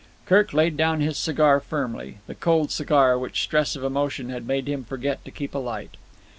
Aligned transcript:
Kirk 0.25 0.51
laid 0.51 0.77
down 0.77 0.99
his 0.99 1.15
cigar 1.15 1.59
firmly, 1.59 2.17
the 2.25 2.33
cold 2.33 2.71
cigar 2.71 3.19
which 3.19 3.43
stress 3.43 3.75
of 3.75 3.83
emotion 3.83 4.29
had 4.29 4.47
made 4.47 4.67
him 4.67 4.83
forget 4.83 5.23
to 5.25 5.29
keep 5.29 5.53
alight. 5.53 5.95